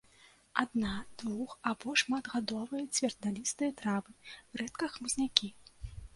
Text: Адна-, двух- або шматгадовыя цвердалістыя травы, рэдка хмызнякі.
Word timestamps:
Адна-, 0.61 1.03
двух- 1.21 1.53
або 1.71 1.93
шматгадовыя 2.03 2.83
цвердалістыя 2.97 3.71
травы, 3.83 4.11
рэдка 4.63 4.93
хмызнякі. 4.97 5.55